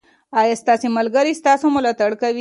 ایا 0.41 0.55
ستاسې 0.61 0.87
ملګري 0.97 1.33
ستاسې 1.41 1.65
ملاتړ 1.75 2.11
کوي؟ 2.21 2.29